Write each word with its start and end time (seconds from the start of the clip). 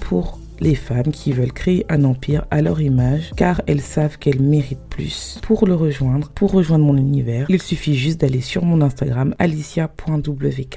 Pour 0.00 0.38
les 0.60 0.74
femmes 0.74 1.12
qui 1.12 1.32
veulent 1.32 1.52
créer 1.52 1.84
un 1.88 2.04
empire 2.04 2.46
à 2.50 2.62
leur 2.62 2.80
image 2.80 3.32
car 3.36 3.60
elles 3.66 3.80
savent 3.80 4.18
qu'elles 4.18 4.40
méritent 4.40 4.88
plus. 4.88 5.38
Pour 5.42 5.66
le 5.66 5.74
rejoindre, 5.74 6.30
pour 6.30 6.52
rejoindre 6.52 6.84
mon 6.84 6.96
univers, 6.96 7.46
il 7.48 7.60
suffit 7.60 7.96
juste 7.96 8.20
d'aller 8.20 8.40
sur 8.40 8.64
mon 8.64 8.80
Instagram 8.80 9.34
alicia.wk 9.38 10.76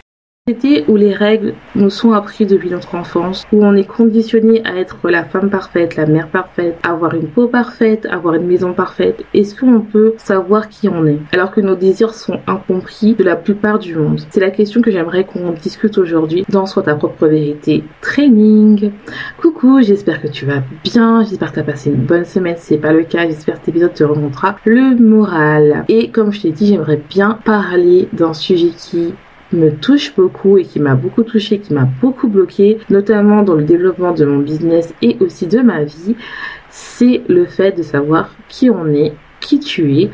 où 0.87 0.95
les 0.95 1.13
règles 1.13 1.55
nous 1.75 1.89
sont 1.89 2.13
apprises 2.13 2.47
depuis 2.47 2.69
notre 2.69 2.95
enfance, 2.95 3.45
où 3.51 3.65
on 3.65 3.75
est 3.75 3.83
conditionné 3.83 4.61
à 4.65 4.77
être 4.77 5.09
la 5.09 5.25
femme 5.25 5.49
parfaite, 5.49 5.97
la 5.97 6.05
mère 6.05 6.29
parfaite, 6.29 6.77
avoir 6.83 7.15
une 7.15 7.27
peau 7.27 7.47
parfaite, 7.47 8.07
avoir 8.09 8.35
une 8.35 8.47
maison 8.47 8.73
parfaite, 8.73 9.25
est-ce 9.33 9.59
qu'on 9.59 9.81
peut 9.81 10.13
savoir 10.17 10.69
qui 10.69 10.87
on 10.87 11.05
est 11.05 11.19
alors 11.33 11.51
que 11.51 11.59
nos 11.59 11.75
désirs 11.75 12.13
sont 12.13 12.39
incompris 12.47 13.13
de 13.13 13.25
la 13.25 13.35
plupart 13.35 13.77
du 13.77 13.95
monde 13.95 14.21
C'est 14.29 14.39
la 14.39 14.51
question 14.51 14.81
que 14.81 14.89
j'aimerais 14.89 15.25
qu'on 15.25 15.51
discute 15.51 15.97
aujourd'hui 15.97 16.45
dans 16.47 16.65
Soit 16.65 16.83
ta 16.83 16.95
propre 16.95 17.27
vérité 17.27 17.83
training. 18.01 18.91
Coucou, 19.41 19.81
j'espère 19.81 20.21
que 20.21 20.27
tu 20.27 20.45
vas 20.45 20.63
bien, 20.83 21.23
j'espère 21.23 21.49
que 21.49 21.55
tu 21.55 21.59
as 21.59 21.63
passé 21.63 21.89
une 21.89 22.05
bonne 22.05 22.25
semaine, 22.25 22.55
si 22.57 22.67
c'est 22.67 22.77
pas 22.77 22.93
le 22.93 23.03
cas, 23.03 23.27
j'espère 23.27 23.55
que 23.55 23.65
cet 23.65 23.69
épisode 23.69 23.93
te 23.93 24.03
remontera 24.05 24.57
le 24.63 24.95
moral. 24.95 25.83
Et 25.89 26.09
comme 26.09 26.31
je 26.31 26.41
t'ai 26.41 26.51
dit, 26.51 26.67
j'aimerais 26.67 27.01
bien 27.09 27.37
parler 27.43 28.07
d'un 28.13 28.33
sujet 28.33 28.69
qui 28.77 29.13
me 29.53 29.71
touche 29.71 30.13
beaucoup 30.15 30.57
et 30.57 30.63
qui 30.63 30.79
m'a 30.79 30.95
beaucoup 30.95 31.23
touché, 31.23 31.59
qui 31.59 31.73
m'a 31.73 31.87
beaucoup 32.01 32.27
bloqué, 32.27 32.77
notamment 32.89 33.43
dans 33.43 33.55
le 33.55 33.63
développement 33.63 34.11
de 34.11 34.25
mon 34.25 34.39
business 34.39 34.93
et 35.01 35.17
aussi 35.19 35.47
de 35.47 35.59
ma 35.59 35.83
vie, 35.83 36.15
c'est 36.69 37.23
le 37.27 37.45
fait 37.45 37.71
de 37.71 37.83
savoir 37.83 38.29
qui 38.49 38.69
on 38.69 38.87
est, 38.87 39.13
qui 39.39 39.59
tu 39.59 39.97
es, 39.97 40.11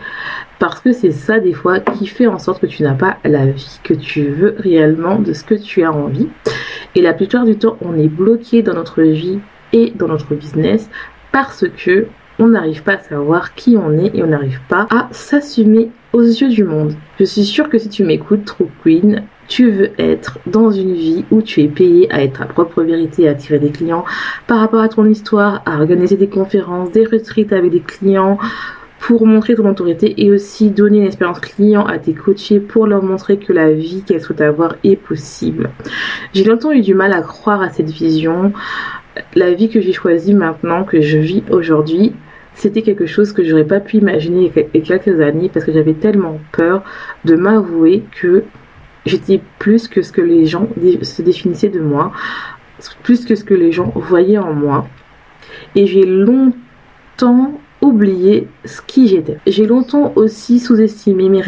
parce 0.59 0.79
que 0.79 0.91
c'est 0.91 1.11
ça 1.11 1.39
des 1.39 1.53
fois 1.53 1.79
qui 1.79 2.07
fait 2.07 2.27
en 2.27 2.39
sorte 2.39 2.61
que 2.61 2.67
tu 2.67 2.83
n'as 2.83 2.93
pas 2.93 3.17
la 3.25 3.45
vie 3.45 3.79
que 3.83 3.93
tu 3.93 4.23
veux 4.23 4.55
réellement 4.59 5.19
de 5.19 5.33
ce 5.33 5.43
que 5.43 5.55
tu 5.55 5.83
as 5.83 5.91
envie. 5.91 6.29
Et 6.95 7.01
la 7.01 7.13
plupart 7.13 7.45
du 7.45 7.57
temps, 7.57 7.77
on 7.81 7.97
est 7.97 8.07
bloqué 8.07 8.61
dans 8.61 8.73
notre 8.73 9.01
vie 9.01 9.39
et 9.73 9.91
dans 9.95 10.07
notre 10.07 10.35
business 10.35 10.89
parce 11.31 11.65
que 11.67 12.07
on 12.39 12.47
n'arrive 12.47 12.83
pas 12.83 12.93
à 12.93 12.99
savoir 12.99 13.55
qui 13.55 13.77
on 13.77 13.91
est 13.97 14.15
et 14.15 14.23
on 14.23 14.27
n'arrive 14.27 14.59
pas 14.67 14.87
à 14.89 15.07
s'assumer 15.11 15.91
aux 16.13 16.21
yeux 16.21 16.49
du 16.49 16.63
monde. 16.63 16.93
Je 17.19 17.25
suis 17.25 17.43
sûre 17.43 17.69
que 17.69 17.77
si 17.77 17.89
tu 17.89 18.03
m'écoutes, 18.03 18.45
True 18.45 18.67
Queen, 18.83 19.23
tu 19.47 19.69
veux 19.69 19.91
être 19.99 20.39
dans 20.47 20.71
une 20.71 20.93
vie 20.93 21.25
où 21.31 21.41
tu 21.41 21.61
es 21.61 21.67
payé 21.67 22.11
à 22.11 22.23
être 22.23 22.39
ta 22.39 22.45
propre 22.45 22.81
vérité, 22.83 23.27
à 23.27 23.31
attirer 23.31 23.59
des 23.59 23.71
clients 23.71 24.05
par 24.47 24.59
rapport 24.59 24.81
à 24.81 24.89
ton 24.89 25.05
histoire, 25.05 25.61
à 25.65 25.77
organiser 25.77 26.15
des 26.17 26.29
conférences, 26.29 26.91
des 26.91 27.05
retreats 27.05 27.55
avec 27.55 27.71
des 27.71 27.81
clients 27.81 28.37
pour 28.99 29.25
montrer 29.27 29.55
ton 29.55 29.69
autorité 29.69 30.13
et 30.23 30.31
aussi 30.31 30.69
donner 30.69 30.99
une 30.99 31.07
expérience 31.07 31.41
client 31.41 31.85
à 31.85 31.99
tes 31.99 32.13
coachés 32.13 32.61
pour 32.61 32.87
leur 32.87 33.03
montrer 33.03 33.37
que 33.37 33.51
la 33.51 33.73
vie 33.73 34.01
qu'elles 34.01 34.21
souhaitent 34.21 34.39
avoir 34.39 34.75
est 34.85 34.95
possible. 34.95 35.71
J'ai 36.33 36.45
longtemps 36.45 36.71
eu 36.71 36.79
du 36.79 36.93
mal 36.95 37.11
à 37.11 37.21
croire 37.21 37.61
à 37.61 37.69
cette 37.69 37.89
vision. 37.89 38.53
La 39.35 39.53
vie 39.53 39.69
que 39.69 39.81
j'ai 39.81 39.93
choisie 39.93 40.33
maintenant, 40.33 40.83
que 40.83 41.01
je 41.01 41.17
vis 41.17 41.43
aujourd'hui, 41.49 42.13
c'était 42.55 42.81
quelque 42.81 43.05
chose 43.05 43.31
que 43.31 43.43
j'aurais 43.43 43.65
pas 43.65 43.79
pu 43.79 43.97
imaginer 43.97 44.51
il 44.55 44.79
y 44.79 44.91
a 44.93 44.99
quelques 44.99 45.21
années 45.21 45.49
parce 45.51 45.65
que 45.65 45.71
j'avais 45.71 45.93
tellement 45.93 46.39
peur 46.51 46.83
de 47.25 47.35
m'avouer 47.35 48.03
que 48.19 48.43
j'étais 49.05 49.41
plus 49.59 49.87
que 49.87 50.01
ce 50.01 50.11
que 50.11 50.21
les 50.21 50.45
gens 50.45 50.67
se 51.01 51.21
définissaient 51.21 51.69
de 51.69 51.79
moi, 51.79 52.11
plus 53.03 53.25
que 53.25 53.35
ce 53.35 53.43
que 53.43 53.53
les 53.53 53.71
gens 53.71 53.91
voyaient 53.95 54.37
en 54.37 54.53
moi. 54.53 54.87
Et 55.75 55.87
j'ai 55.87 56.05
longtemps 56.05 57.59
oublié 57.81 58.47
ce 58.63 58.81
qui 58.81 59.07
j'étais. 59.07 59.37
J'ai 59.45 59.65
longtemps 59.65 60.13
aussi 60.15 60.59
sous-estimé 60.59 61.27
mes, 61.27 61.43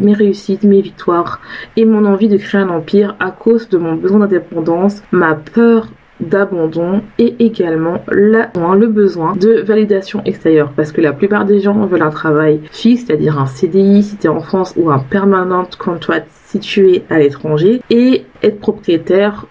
mes, 0.00 0.12
réussites, 0.14 0.64
mes 0.64 0.80
victoires 0.80 1.40
et 1.76 1.84
mon 1.84 2.04
envie 2.04 2.28
de 2.28 2.36
créer 2.36 2.60
un 2.60 2.70
empire 2.70 3.14
à 3.20 3.30
cause 3.30 3.68
de 3.68 3.78
mon 3.78 3.94
besoin 3.94 4.20
d'indépendance, 4.20 5.02
ma 5.12 5.34
peur 5.36 5.88
d'abandon 6.20 7.02
et 7.18 7.34
également 7.38 8.02
le 8.08 8.86
besoin 8.86 9.34
de 9.36 9.60
validation 9.60 10.22
extérieure. 10.24 10.72
Parce 10.74 10.92
que 10.92 11.00
la 11.00 11.12
plupart 11.12 11.44
des 11.44 11.60
gens 11.60 11.86
veulent 11.86 12.02
un 12.02 12.10
travail 12.10 12.60
fixe, 12.70 13.04
c'est-à-dire 13.06 13.38
un 13.38 13.46
CDI 13.46 14.02
si 14.02 14.16
tu 14.16 14.26
es 14.26 14.30
en 14.30 14.40
France 14.40 14.74
ou 14.76 14.90
un 14.90 14.98
permanent 14.98 15.68
contract 15.78 16.28
situé 16.46 17.02
à 17.10 17.18
l'étranger 17.18 17.82
et 17.90 18.24
être 18.42 18.60
propriétaire 18.60 19.46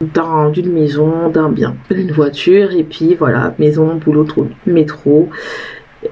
d'une 0.53 0.71
maison, 0.71 1.29
d'un 1.29 1.49
bien, 1.49 1.75
d'une 1.91 2.11
voiture 2.11 2.71
et 2.71 2.83
puis 2.83 3.15
voilà, 3.15 3.53
maison, 3.59 3.95
boulot, 3.95 4.25
métro 4.65 5.29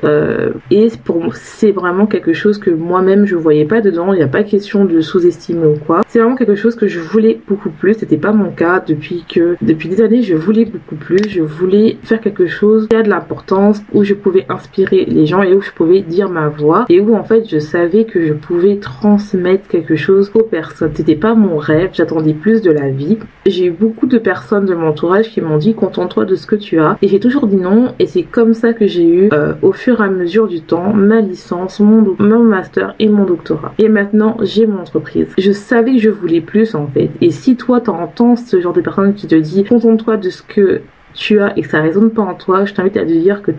euh, 0.03 0.51
et 0.71 0.89
pour 1.03 1.35
c'est 1.35 1.71
vraiment 1.71 2.05
quelque 2.05 2.33
chose 2.33 2.57
que 2.57 2.69
moi-même 2.69 3.25
je 3.25 3.35
voyais 3.35 3.65
pas 3.65 3.81
dedans. 3.81 4.13
Il 4.13 4.17
n'y 4.17 4.23
a 4.23 4.27
pas 4.27 4.43
question 4.43 4.85
de 4.85 5.01
sous-estimer 5.01 5.65
ou 5.65 5.77
quoi. 5.77 6.01
C'est 6.07 6.19
vraiment 6.19 6.35
quelque 6.35 6.55
chose 6.55 6.75
que 6.75 6.87
je 6.87 6.99
voulais 6.99 7.39
beaucoup 7.47 7.69
plus. 7.69 7.95
C'était 7.95 8.17
pas 8.17 8.31
mon 8.31 8.51
cas 8.51 8.83
depuis 8.85 9.25
que 9.27 9.55
depuis 9.61 9.89
des 9.89 10.01
années 10.01 10.21
je 10.21 10.35
voulais 10.35 10.65
beaucoup 10.65 10.95
plus. 10.95 11.29
Je 11.29 11.41
voulais 11.41 11.97
faire 12.03 12.21
quelque 12.21 12.47
chose 12.47 12.87
qui 12.89 12.95
a 12.95 13.01
de 13.01 13.09
l'importance, 13.09 13.81
où 13.93 14.03
je 14.03 14.13
pouvais 14.13 14.45
inspirer 14.49 15.05
les 15.05 15.25
gens 15.25 15.41
et 15.41 15.53
où 15.53 15.61
je 15.61 15.71
pouvais 15.71 16.01
dire 16.01 16.29
ma 16.29 16.49
voix 16.49 16.85
et 16.89 16.99
où 16.99 17.15
en 17.15 17.23
fait 17.23 17.47
je 17.49 17.59
savais 17.59 18.05
que 18.05 18.25
je 18.25 18.33
pouvais 18.33 18.77
transmettre 18.77 19.67
quelque 19.67 19.95
chose 19.95 20.31
aux 20.33 20.43
personnes. 20.43 20.91
C'était 20.93 21.15
pas 21.15 21.35
mon 21.35 21.57
rêve. 21.57 21.91
J'attendais 21.93 22.33
plus 22.33 22.61
de 22.61 22.71
la 22.71 22.89
vie. 22.89 23.17
J'ai 23.45 23.65
eu 23.65 23.71
beaucoup 23.71 24.07
de 24.07 24.17
personnes 24.17 24.65
de 24.65 24.73
mon 24.73 24.87
entourage 24.87 25.29
qui 25.29 25.41
m'ont 25.41 25.57
dit 25.57 25.73
contente-toi 25.73 26.25
de 26.25 26.35
ce 26.35 26.45
que 26.45 26.55
tu 26.55 26.79
as 26.79 26.97
et 27.01 27.07
j'ai 27.07 27.19
toujours 27.19 27.47
dit 27.47 27.57
non 27.57 27.93
et 27.99 28.07
c'est 28.07 28.23
comme 28.23 28.53
ça 28.53 28.73
que 28.73 28.87
j'ai 28.87 29.05
eu 29.05 29.29
euh, 29.33 29.53
au 29.61 29.73
et 29.87 30.01
à 30.01 30.07
mesure 30.07 30.47
du 30.47 30.61
temps 30.61 30.93
ma 30.93 31.21
licence, 31.21 31.79
mon, 31.79 32.15
mon 32.19 32.43
master 32.43 32.95
et 32.99 33.09
mon 33.09 33.25
doctorat. 33.25 33.73
Et 33.79 33.89
maintenant, 33.89 34.37
j'ai 34.41 34.65
mon 34.65 34.79
entreprise. 34.79 35.33
Je 35.37 35.51
savais 35.51 35.93
que 35.93 35.99
je 35.99 36.09
voulais 36.09 36.41
plus 36.41 36.75
en 36.75 36.87
fait. 36.87 37.09
Et 37.21 37.31
si 37.31 37.55
toi, 37.55 37.81
t'entends 37.81 38.35
ce 38.35 38.59
genre 38.61 38.73
de 38.73 38.81
personne 38.81 39.13
qui 39.13 39.27
te 39.27 39.35
dit 39.35 39.63
contente-toi 39.63 40.17
de 40.17 40.29
ce 40.29 40.41
que 40.41 40.81
tu 41.13 41.39
as 41.39 41.57
et 41.57 41.61
que 41.61 41.69
ça 41.69 41.81
résonne 41.81 42.11
pas 42.11 42.23
en 42.23 42.33
toi, 42.33 42.65
je 42.65 42.73
t'invite 42.73 42.97
à 42.97 43.05
te 43.05 43.11
dire 43.11 43.41
que 43.41 43.51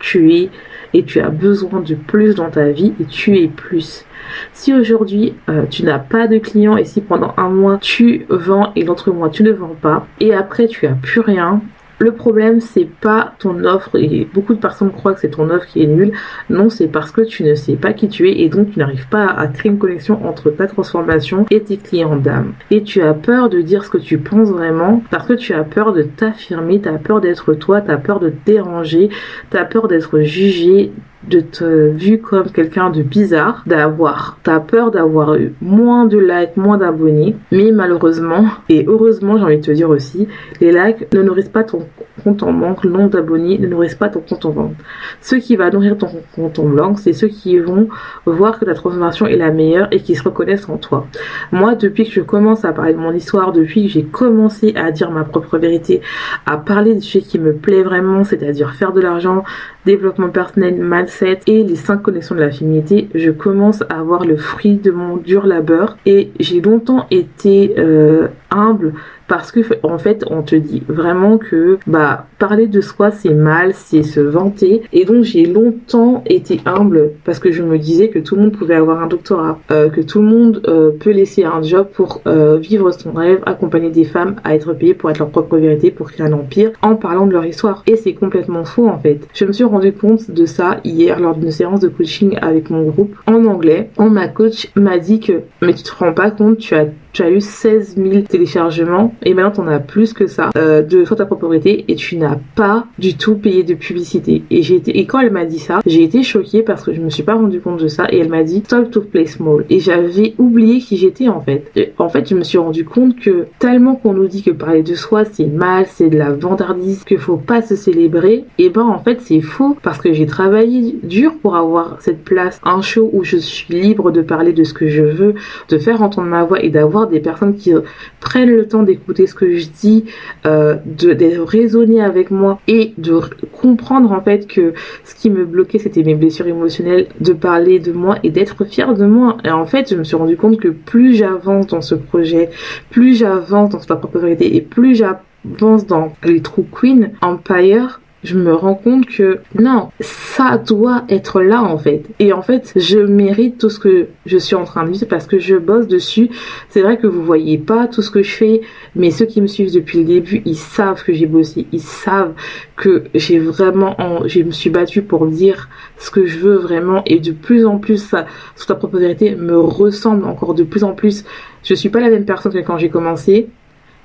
tu 0.00 0.32
es 0.32 0.50
et 0.94 1.04
tu 1.04 1.20
as 1.20 1.28
besoin 1.28 1.80
de 1.80 1.94
plus 1.94 2.34
dans 2.34 2.50
ta 2.50 2.70
vie 2.70 2.94
et 3.00 3.04
tu 3.04 3.36
es 3.38 3.48
plus. 3.48 4.04
Si 4.52 4.72
aujourd'hui 4.72 5.34
euh, 5.48 5.64
tu 5.68 5.84
n'as 5.84 5.98
pas 5.98 6.28
de 6.28 6.38
clients 6.38 6.76
et 6.76 6.84
si 6.84 7.00
pendant 7.00 7.34
un 7.36 7.48
mois 7.48 7.78
tu 7.80 8.26
vends 8.28 8.72
et 8.76 8.84
l'autre 8.84 9.10
mois 9.10 9.28
tu 9.28 9.42
ne 9.42 9.52
vends 9.52 9.76
pas 9.80 10.06
et 10.20 10.34
après 10.34 10.66
tu 10.66 10.86
as 10.86 10.94
plus 10.94 11.20
rien, 11.20 11.60
le 11.98 12.12
problème, 12.12 12.60
c'est 12.60 12.88
pas 12.88 13.34
ton 13.38 13.64
offre, 13.64 13.96
et 13.96 14.26
beaucoup 14.32 14.54
de 14.54 14.60
personnes 14.60 14.92
croient 14.92 15.14
que 15.14 15.20
c'est 15.20 15.30
ton 15.30 15.50
offre 15.50 15.66
qui 15.66 15.82
est 15.82 15.86
nulle. 15.86 16.12
Non, 16.48 16.70
c'est 16.70 16.86
parce 16.86 17.10
que 17.10 17.22
tu 17.22 17.42
ne 17.42 17.54
sais 17.54 17.76
pas 17.76 17.92
qui 17.92 18.08
tu 18.08 18.28
es 18.28 18.40
et 18.40 18.48
donc 18.48 18.70
tu 18.72 18.78
n'arrives 18.78 19.08
pas 19.08 19.26
à 19.26 19.46
créer 19.48 19.72
une 19.72 19.78
connexion 19.78 20.24
entre 20.26 20.50
ta 20.50 20.66
transformation 20.66 21.46
et 21.50 21.60
tes 21.60 21.76
clients 21.76 22.16
d'âme. 22.16 22.52
Et 22.70 22.82
tu 22.82 23.02
as 23.02 23.14
peur 23.14 23.48
de 23.48 23.60
dire 23.60 23.84
ce 23.84 23.90
que 23.90 23.98
tu 23.98 24.18
penses 24.18 24.50
vraiment 24.50 25.02
parce 25.10 25.26
que 25.26 25.32
tu 25.34 25.54
as 25.54 25.64
peur 25.64 25.92
de 25.92 26.02
t'affirmer, 26.02 26.80
tu 26.80 26.88
as 26.88 26.98
peur 26.98 27.20
d'être 27.20 27.54
toi, 27.54 27.80
tu 27.80 27.90
as 27.90 27.96
peur 27.96 28.20
de 28.20 28.30
te 28.30 28.46
déranger, 28.46 29.10
tu 29.50 29.56
as 29.56 29.64
peur 29.64 29.88
d'être 29.88 30.20
jugé, 30.20 30.92
de 31.26 31.40
te 31.40 31.90
vu 31.90 32.18
comme 32.18 32.50
quelqu'un 32.50 32.90
de 32.90 33.02
bizarre, 33.02 33.62
d'avoir, 33.66 34.38
t'as 34.42 34.60
peur 34.60 34.90
d'avoir 34.90 35.34
eu 35.34 35.52
moins 35.60 36.06
de 36.06 36.18
likes, 36.18 36.56
moins 36.56 36.78
d'abonnés, 36.78 37.36
mais 37.50 37.72
malheureusement, 37.72 38.46
et 38.68 38.84
heureusement 38.86 39.36
j'ai 39.38 39.44
envie 39.44 39.58
de 39.58 39.64
te 39.64 39.70
dire 39.72 39.90
aussi, 39.90 40.28
les 40.60 40.72
likes 40.72 41.12
ne 41.12 41.22
nourrissent 41.22 41.48
pas 41.48 41.64
ton 41.64 41.86
compte 42.28 42.42
en 42.42 42.52
banque, 42.52 42.84
nombre 42.84 43.10
d'abonnés 43.10 43.58
ne 43.58 43.66
nourrissent 43.66 43.94
pas 43.94 44.08
ton 44.08 44.20
compte 44.20 44.44
en 44.44 44.50
banque. 44.50 44.74
Ce 45.20 45.36
qui 45.36 45.56
va 45.56 45.70
nourrir 45.70 45.96
ton 45.96 46.08
compte 46.34 46.58
en 46.58 46.68
banque, 46.68 46.98
c'est 46.98 47.14
ceux 47.14 47.28
qui 47.28 47.58
vont 47.58 47.88
voir 48.26 48.58
que 48.58 48.64
ta 48.64 48.74
transformation 48.74 49.26
est 49.26 49.36
la 49.36 49.50
meilleure 49.50 49.88
et 49.90 50.00
qui 50.00 50.14
se 50.14 50.22
reconnaissent 50.22 50.68
en 50.68 50.76
toi. 50.76 51.06
Moi, 51.52 51.74
depuis 51.74 52.04
que 52.04 52.12
je 52.12 52.20
commence 52.20 52.64
à 52.64 52.72
parler 52.72 52.92
de 52.92 52.98
mon 52.98 53.12
histoire, 53.12 53.52
depuis 53.52 53.86
que 53.86 53.92
j'ai 53.92 54.04
commencé 54.04 54.74
à 54.76 54.90
dire 54.90 55.10
ma 55.10 55.24
propre 55.24 55.56
vérité, 55.58 56.02
à 56.44 56.58
parler 56.58 56.94
de 56.94 57.00
ce 57.00 57.18
qui 57.18 57.38
me 57.38 57.54
plaît 57.54 57.82
vraiment, 57.82 58.24
c'est-à-dire 58.24 58.72
faire 58.74 58.92
de 58.92 59.00
l'argent, 59.00 59.44
développement 59.86 60.28
personnel, 60.28 60.76
mindset 60.78 61.40
et 61.46 61.64
les 61.64 61.76
cinq 61.76 62.02
connexions 62.02 62.34
de 62.34 62.40
la 62.40 62.50
féminité, 62.50 63.08
je 63.14 63.30
commence 63.30 63.82
à 63.88 64.00
avoir 64.00 64.26
le 64.26 64.36
fruit 64.36 64.74
de 64.74 64.90
mon 64.90 65.16
dur 65.16 65.46
labeur 65.46 65.96
et 66.04 66.30
j'ai 66.38 66.60
longtemps 66.60 67.06
été 67.10 67.74
euh, 67.78 68.28
humble 68.50 68.92
parce 69.28 69.52
que 69.52 69.60
en 69.82 69.98
fait 69.98 70.24
on 70.28 70.42
te 70.42 70.56
dit 70.56 70.82
vraiment 70.88 71.38
que 71.38 71.78
bah 71.86 72.26
parler 72.38 72.66
de 72.66 72.80
soi 72.80 73.10
c'est 73.10 73.34
mal, 73.34 73.72
c'est 73.74 74.02
se 74.02 74.20
vanter 74.20 74.82
et 74.92 75.04
donc 75.04 75.24
j'ai 75.24 75.46
longtemps 75.46 76.22
été 76.26 76.60
humble 76.64 77.12
parce 77.24 77.38
que 77.38 77.52
je 77.52 77.62
me 77.62 77.78
disais 77.78 78.08
que 78.08 78.18
tout 78.18 78.34
le 78.34 78.42
monde 78.42 78.52
pouvait 78.52 78.74
avoir 78.74 79.02
un 79.02 79.06
doctorat, 79.06 79.58
euh, 79.70 79.88
que 79.90 80.00
tout 80.00 80.20
le 80.20 80.28
monde 80.28 80.62
euh, 80.66 80.90
peut 80.98 81.10
laisser 81.10 81.44
un 81.44 81.62
job 81.62 81.88
pour 81.92 82.22
euh, 82.26 82.56
vivre 82.56 82.90
son 82.90 83.12
rêve, 83.12 83.42
accompagner 83.46 83.90
des 83.90 84.04
femmes 84.04 84.36
à 84.44 84.54
être 84.54 84.72
payées 84.72 84.94
pour 84.94 85.10
être 85.10 85.18
leur 85.18 85.30
propre 85.30 85.56
vérité, 85.58 85.90
pour 85.90 86.10
créer 86.10 86.26
un 86.26 86.32
empire 86.32 86.72
en 86.82 86.96
parlant 86.96 87.26
de 87.26 87.32
leur 87.32 87.44
histoire 87.44 87.82
et 87.86 87.96
c'est 87.96 88.14
complètement 88.14 88.64
faux 88.64 88.88
en 88.88 88.98
fait. 88.98 89.20
Je 89.34 89.44
me 89.44 89.52
suis 89.52 89.64
rendu 89.64 89.92
compte 89.92 90.30
de 90.30 90.46
ça 90.46 90.78
hier 90.84 91.20
lors 91.20 91.36
d'une 91.36 91.50
séance 91.50 91.80
de 91.80 91.88
coaching 91.88 92.38
avec 92.40 92.70
mon 92.70 92.84
groupe 92.84 93.14
en 93.26 93.44
anglais. 93.44 93.90
ma 93.98 94.28
coach 94.28 94.70
m'a 94.74 94.98
dit 94.98 95.20
que 95.20 95.42
mais 95.60 95.74
tu 95.74 95.82
te 95.82 95.94
rends 95.94 96.12
pas 96.12 96.30
compte, 96.30 96.58
tu 96.58 96.74
as 96.74 96.86
tu 97.12 97.22
as 97.22 97.30
eu 97.30 97.40
16 97.40 97.96
000 97.96 98.22
téléchargements 98.22 99.14
et 99.22 99.34
maintenant 99.34 99.50
tu 99.50 99.60
en 99.60 99.68
as 99.68 99.78
plus 99.78 100.12
que 100.12 100.26
ça 100.26 100.50
euh, 100.56 100.82
de 100.82 101.04
sur 101.04 101.16
ta 101.16 101.26
propriété 101.26 101.84
et 101.88 101.94
tu 101.94 102.16
n'as 102.16 102.38
pas 102.54 102.86
du 102.98 103.16
tout 103.16 103.36
payé 103.36 103.62
de 103.62 103.74
publicité. 103.74 104.42
Et 104.50 104.62
j'ai 104.62 104.76
été 104.76 104.98
et 104.98 105.06
quand 105.06 105.20
elle 105.20 105.32
m'a 105.32 105.44
dit 105.44 105.58
ça, 105.58 105.80
j'ai 105.86 106.02
été 106.02 106.22
choquée 106.22 106.62
parce 106.62 106.84
que 106.84 106.92
je 106.92 107.00
me 107.00 107.10
suis 107.10 107.22
pas 107.22 107.34
rendu 107.34 107.60
compte 107.60 107.80
de 107.80 107.88
ça 107.88 108.06
et 108.10 108.18
elle 108.18 108.28
m'a 108.28 108.42
dit 108.42 108.62
stop 108.64 108.90
to 108.90 109.00
play 109.00 109.26
small 109.26 109.64
et 109.70 109.80
j'avais 109.80 110.34
oublié 110.38 110.78
qui 110.78 110.96
j'étais 110.96 111.28
en 111.28 111.40
fait. 111.40 111.92
en 111.98 112.08
fait, 112.08 112.28
je 112.28 112.34
me 112.34 112.42
suis 112.42 112.58
rendu 112.58 112.84
compte 112.84 113.18
que 113.18 113.46
tellement 113.58 113.96
qu'on 113.96 114.12
nous 114.12 114.26
dit 114.26 114.42
que 114.42 114.50
parler 114.50 114.82
de 114.82 114.94
soi 114.94 115.24
c'est 115.24 115.46
mal, 115.46 115.86
c'est 115.86 116.10
de 116.10 116.18
la 116.18 116.32
vandardise, 116.32 117.04
qu'il 117.04 117.18
faut 117.18 117.36
pas 117.36 117.62
se 117.62 117.76
célébrer, 117.76 118.44
et 118.58 118.70
ben 118.70 118.82
en 118.82 118.98
fait 118.98 119.20
c'est 119.20 119.40
faux 119.40 119.76
parce 119.82 119.98
que 119.98 120.12
j'ai 120.12 120.26
travaillé 120.26 120.98
dur 121.02 121.32
pour 121.40 121.56
avoir 121.56 121.96
cette 122.00 122.24
place, 122.24 122.60
un 122.64 122.82
show 122.82 123.10
où 123.12 123.24
je 123.24 123.36
suis 123.36 123.74
libre 123.74 124.10
de 124.10 124.22
parler 124.22 124.52
de 124.52 124.64
ce 124.64 124.74
que 124.74 124.88
je 124.88 125.02
veux, 125.02 125.34
de 125.68 125.78
faire 125.78 126.02
entendre 126.02 126.28
ma 126.28 126.44
voix 126.44 126.62
et 126.62 126.70
d'avoir 126.70 126.97
des 127.06 127.20
personnes 127.20 127.56
qui 127.56 127.72
prennent 128.20 128.50
le 128.50 128.66
temps 128.66 128.82
d'écouter 128.82 129.26
ce 129.26 129.34
que 129.34 129.56
je 129.56 129.68
dis, 129.68 130.04
euh, 130.46 130.76
de, 130.84 131.38
raisonner 131.38 132.00
avec 132.02 132.30
moi 132.30 132.60
et 132.66 132.94
de 132.98 133.20
comprendre 133.52 134.12
en 134.12 134.20
fait 134.20 134.46
que 134.46 134.74
ce 135.04 135.14
qui 135.14 135.30
me 135.30 135.44
bloquait 135.44 135.78
c'était 135.78 136.02
mes 136.02 136.14
blessures 136.14 136.46
émotionnelles, 136.46 137.08
de 137.20 137.32
parler 137.32 137.78
de 137.78 137.92
moi 137.92 138.18
et 138.22 138.30
d'être 138.30 138.64
fière 138.64 138.94
de 138.94 139.06
moi. 139.06 139.36
Et 139.44 139.50
en 139.50 139.66
fait, 139.66 139.90
je 139.90 139.96
me 139.96 140.04
suis 140.04 140.16
rendu 140.16 140.36
compte 140.36 140.58
que 140.58 140.68
plus 140.68 141.14
j'avance 141.14 141.66
dans 141.66 141.80
ce 141.80 141.94
projet, 141.94 142.50
plus 142.90 143.14
j'avance 143.14 143.70
dans 143.70 143.96
propre 143.96 144.18
vérité 144.18 144.56
et 144.56 144.60
plus 144.60 144.94
j'avance 144.94 145.86
dans 145.86 146.12
les 146.24 146.40
True 146.40 146.66
Queen 146.70 147.10
Empire, 147.22 148.00
je 148.24 148.36
me 148.36 148.52
rends 148.52 148.74
compte 148.74 149.06
que 149.06 149.38
non, 149.58 149.90
ça 150.00 150.58
doit 150.58 151.04
être 151.08 151.40
là 151.40 151.62
en 151.62 151.78
fait. 151.78 152.04
Et 152.18 152.32
en 152.32 152.42
fait, 152.42 152.72
je 152.76 152.98
mérite 152.98 153.58
tout 153.58 153.70
ce 153.70 153.78
que 153.78 154.08
je 154.26 154.38
suis 154.38 154.56
en 154.56 154.64
train 154.64 154.84
de 154.84 154.90
vivre 154.90 155.06
parce 155.06 155.26
que 155.26 155.38
je 155.38 155.56
bosse 155.56 155.86
dessus. 155.86 156.28
C'est 156.68 156.82
vrai 156.82 156.98
que 156.98 157.06
vous 157.06 157.22
voyez 157.22 157.58
pas 157.58 157.86
tout 157.86 158.02
ce 158.02 158.10
que 158.10 158.22
je 158.22 158.30
fais, 158.30 158.60
mais 158.96 159.10
ceux 159.10 159.26
qui 159.26 159.40
me 159.40 159.46
suivent 159.46 159.72
depuis 159.72 159.98
le 159.98 160.04
début, 160.04 160.42
ils 160.44 160.56
savent 160.56 161.02
que 161.04 161.12
j'ai 161.12 161.26
bossé, 161.26 161.66
ils 161.72 161.80
savent 161.80 162.34
que 162.76 163.04
j'ai 163.14 163.38
vraiment, 163.38 163.96
je 164.26 164.42
me 164.42 164.50
suis 164.50 164.70
battue 164.70 165.02
pour 165.02 165.26
dire 165.26 165.68
ce 165.98 166.10
que 166.10 166.26
je 166.26 166.38
veux 166.38 166.56
vraiment 166.56 167.02
et 167.06 167.20
de 167.20 167.32
plus 167.32 167.66
en 167.66 167.78
plus 167.78 168.02
ça, 168.02 168.26
sous 168.56 168.66
ta 168.66 168.74
propre 168.74 168.98
vérité, 168.98 169.36
me 169.36 169.58
ressemble 169.58 170.24
encore 170.24 170.54
de 170.54 170.64
plus 170.64 170.84
en 170.84 170.92
plus. 170.92 171.24
Je 171.62 171.74
suis 171.74 171.88
pas 171.88 172.00
la 172.00 172.10
même 172.10 172.24
personne 172.24 172.52
que 172.52 172.58
quand 172.58 172.78
j'ai 172.78 172.88
commencé 172.88 173.48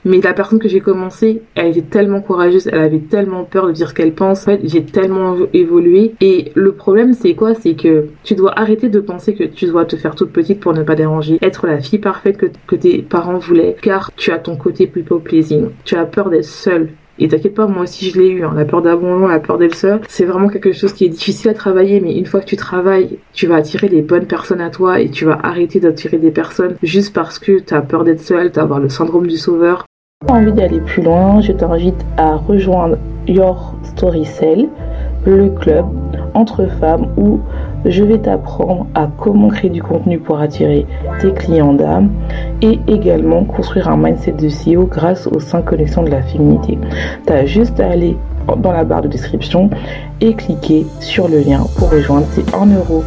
mais 0.06 0.20
la 0.22 0.34
personne 0.34 0.60
que 0.60 0.68
j'ai 0.68 0.82
commencé, 0.82 1.42
elle 1.56 1.68
était 1.68 1.82
tellement 1.82 2.22
courageuse, 2.22 2.68
elle 2.68 2.80
avait 2.80 3.00
tellement 3.00 3.46
peur 3.46 3.68
de 3.68 3.72
dire 3.72 3.90
ce 3.90 3.94
qu'elle 3.94 4.14
pense. 4.14 4.42
En 4.44 4.52
fait, 4.52 4.62
j'ai 4.64 4.84
tellement 4.84 5.36
évolué. 5.54 6.14
Et 6.22 6.52
le 6.56 6.74
problème, 6.74 7.14
c'est 7.14 7.36
quoi? 7.36 7.54
C'est 7.56 7.76
que 7.76 8.08
tu 8.24 8.36
dois 8.36 8.58
arrêter 8.60 8.90
de 8.90 9.00
penser 9.00 9.34
que 9.34 9.44
tu 9.44 9.66
dois 9.66 9.86
te 9.86 9.96
faire 9.96 10.16
toute 10.16 10.32
petite 10.32 10.60
pour 10.60 10.74
ne 10.74 10.84
pas 10.84 10.96
déranger, 10.96 11.38
être 11.42 11.68
la 11.68 11.80
fille 11.80 12.00
parfaite 12.00 12.38
que, 12.38 12.76
tes 12.76 13.02
parents 13.02 13.38
voulaient, 13.38 13.76
car 13.82 14.12
tu 14.16 14.32
as 14.32 14.40
ton 14.40 14.58
côté 14.58 14.88
people 14.88 15.22
pleasing. 15.22 15.70
Tu 15.86 15.96
as 15.96 16.06
peur 16.06 16.30
d'être 16.30 16.44
seule. 16.44 16.90
Et 17.20 17.28
t'inquiète 17.28 17.54
pas, 17.54 17.68
moi 17.68 17.84
aussi 17.84 18.10
je 18.10 18.20
l'ai 18.20 18.30
eu, 18.30 18.44
hein. 18.44 18.54
la 18.56 18.66
peur 18.66 18.82
d'abandon, 18.82 19.28
la 19.28 19.40
peur 19.40 19.60
d'être 19.60 19.76
seule. 19.76 20.02
C'est 20.08 20.26
vraiment 20.26 20.50
quelque 20.50 20.72
chose 20.72 20.94
qui 20.94 21.06
est 21.06 21.10
difficile 21.10 21.52
à 21.52 21.54
travailler, 21.54 22.02
mais 22.02 22.18
une 22.18 22.26
fois 22.26 22.40
que 22.40 22.48
tu 22.48 22.56
travailles, 22.56 23.20
tu 23.34 23.46
vas 23.46 23.58
attirer 23.58 23.88
les 23.88 24.02
bonnes 24.02 24.26
personnes 24.26 24.62
à 24.62 24.72
toi 24.72 25.00
et 25.00 25.12
tu 25.12 25.26
vas 25.26 25.40
arrêter 25.44 25.80
d'attirer 25.80 26.18
des 26.18 26.32
personnes 26.32 26.76
juste 26.82 27.14
parce 27.14 27.38
que 27.38 27.60
t'as 27.60 27.82
peur 27.82 28.04
d'être 28.04 28.20
seule, 28.20 28.52
t'as 28.52 28.66
le 28.80 28.90
syndrome 28.90 29.28
du 29.28 29.38
sauveur 29.38 29.86
envie 30.30 30.52
d'aller 30.52 30.80
plus 30.80 31.02
loin, 31.02 31.42
je 31.42 31.52
t'invite 31.52 32.06
à 32.18 32.36
rejoindre 32.36 32.98
Your 33.28 33.76
Story 33.84 34.26
Cell, 34.26 34.70
le 35.26 35.50
club 35.50 35.86
entre 36.34 36.66
femmes 36.80 37.08
où 37.18 37.40
je 37.86 38.04
vais 38.04 38.18
t'apprendre 38.18 38.88
à 38.96 39.10
comment 39.18 39.50
créer 39.50 39.70
du 39.70 39.82
contenu 39.82 40.20
pour 40.20 40.40
attirer 40.40 40.86
tes 41.20 41.32
clients 41.32 41.74
d'âme 41.74 42.10
et 42.62 42.80
également 42.88 43.44
construire 43.44 43.90
un 43.90 43.98
mindset 43.98 44.34
de 44.34 44.48
CEO 44.48 44.86
grâce 44.86 45.28
aux 45.28 45.40
5 45.40 45.66
connexions 45.66 46.04
de 46.04 46.10
la 46.10 46.22
féminité. 46.22 46.78
Tu 47.26 47.34
as 47.34 47.46
juste 47.46 47.80
à 47.80 47.90
aller 47.90 48.18
dans 48.58 48.72
la 48.72 48.84
barre 48.84 49.02
de 49.02 49.08
description 49.08 49.70
et 50.22 50.34
cliquer 50.34 50.86
sur 51.00 51.28
le 51.28 51.40
lien 51.40 51.64
pour 51.78 51.92
rejoindre. 51.92 52.26
C'est 52.32 52.56
1 52.56 52.74
euro 52.76 53.04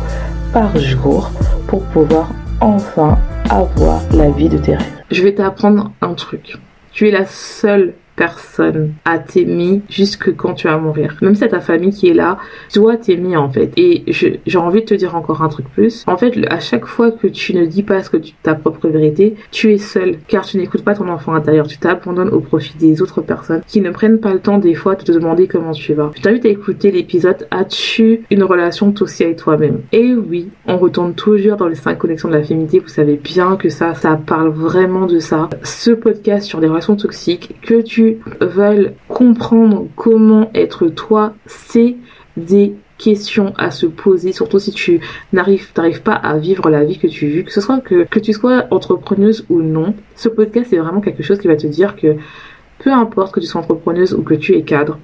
par 0.53 0.77
jour 0.77 1.31
pour 1.67 1.83
pouvoir 1.85 2.31
enfin 2.61 3.19
avoir 3.51 4.01
la 4.15 4.31
vie 4.31 4.49
de 4.49 4.59
tes 4.59 4.75
rêves. 4.75 5.03
Je 5.11 5.23
vais 5.23 5.35
t'apprendre 5.35 5.91
un 6.01 6.15
truc. 6.15 6.59
Tu 6.97 7.09
es 7.09 7.13
la 7.13 7.27
seule 7.27 7.95
personne 8.17 8.95
à 9.05 9.19
t'aimer 9.19 9.83
jusque 9.89 10.35
quand 10.35 10.55
tu 10.55 10.67
vas 10.67 10.79
mourir. 10.79 11.17
Même 11.23 11.35
si 11.35 11.41
c'est 11.41 11.49
ta 11.49 11.61
famille 11.61 11.91
qui 11.91 12.09
est 12.09 12.15
là, 12.15 12.39
tu 12.73 12.81
dois 12.81 12.97
t'aimer 12.97 13.37
en 13.37 13.51
fait. 13.51 13.73
Et 13.77 14.05
j'ai 14.09 14.59
envie 14.59 14.81
de 14.81 14.87
te 14.87 14.95
dire 14.95 15.15
encore 15.15 15.43
un 15.43 15.49
truc 15.49 15.69
plus. 15.69 16.05
En 16.07 16.17
fait, 16.17 16.35
à 16.51 16.59
chaque 16.59 16.87
fois 16.87 17.13
que 17.13 17.27
tu 17.27 17.55
ne 17.55 17.67
dis 17.67 17.83
pas 17.83 18.03
ce 18.03 18.11
que 18.11 18.17
tu, 18.17 18.33
ta 18.43 18.55
propre 18.55 18.89
vérité, 18.89 19.37
tu 19.51 19.73
es 19.73 19.79
seul 19.79 20.19
car 20.27 20.45
tu 20.45 20.57
n'écoutes 20.57 20.83
pas 20.83 20.95
ton 20.95 21.09
enfant 21.09 21.35
intérieur. 21.35 21.67
Tu 21.67 21.79
t'abandonnes 21.79 22.31
au 22.31 22.41
profit 22.41 22.77
des 22.79 23.03
autres 23.03 23.21
personnes 23.21 23.63
qui 23.67 23.81
ne 23.81 23.91
prennent 23.91 24.19
pas 24.19 24.33
le 24.33 24.41
temps 24.41 24.59
des 24.59 24.75
fois 24.75 24.95
de 24.95 25.05
te 25.05 25.13
demander 25.13 25.47
comment 25.47 25.73
tu 25.73 25.95
vas. 25.95 26.11
Je 26.17 26.23
t'invite 26.23 26.47
à 26.47 26.49
écouter 26.49 26.91
l'épisode 26.91 27.47
As-tu 27.51 28.23
une 28.31 28.43
relation 28.43 28.93
toxique 28.93 29.27
avec 29.27 29.37
toi-même? 29.37 29.81
Et 29.93 30.15
oui, 30.15 30.49
on 30.67 30.79
retourne 30.79 31.15
toujours 31.15 31.57
dans 31.57 31.69
les 31.69 31.75
5 31.75 31.99
connexions 31.99 32.29
de 32.29 32.35
la 32.35 32.43
féminité. 32.43 32.79
Vous 32.79 32.89
savez 32.89 33.17
bien 33.17 33.57
que 33.57 33.69
ça, 33.69 33.95
ça 33.95 34.17
parle 34.17 34.49
vraiment 34.49 35.07
de 35.07 35.19
ça. 35.19 35.49
Ce 35.63 35.91
podcast 35.91 36.47
sur 36.47 36.61
les 36.61 36.69
relations 36.69 36.97
toxiques 36.97 37.57
que 37.63 37.83
tu 37.83 38.06
veulent 38.41 38.95
comprendre 39.09 39.87
comment 39.97 40.51
être 40.55 40.89
toi, 40.89 41.35
c'est 41.47 41.97
des 42.37 42.75
questions 42.99 43.53
à 43.59 43.71
se 43.71 43.87
poser, 43.87 44.33
surtout 44.33 44.59
si 44.59 44.73
tu 44.73 45.01
n'arrives 45.33 45.73
pas 46.03 46.15
à 46.15 46.39
vivre 46.39 46.71
la 46.71 46.85
vie 46.85 46.99
que 46.99 47.07
tu 47.07 47.29
veux, 47.29 47.43
que 47.43 47.53
ce 47.53 47.61
soit 47.61 47.81
que, 47.81 48.19
tu 48.19 48.33
sois 48.33 48.65
entrepreneuse 48.71 49.45
ou 49.49 49.61
non. 49.63 49.95
Ce 50.15 50.29
podcast, 50.29 50.69
c'est 50.71 50.79
vraiment 50.79 51.01
quelque 51.01 51.23
chose 51.23 51.39
qui 51.39 51.49
va 51.49 51.57
te 51.57 51.67
dire 51.67 51.97
que 51.97 52.17
peu 52.79 52.93
importe 52.93 53.35
que 53.35 53.41
tu 53.41 53.47
sois 53.47 53.61
entrepreneuse 53.61 54.15
ou 54.15 54.23
que 54.23 54.35
tu 54.35 54.55
es 54.55 54.63
cadre, 54.63 54.99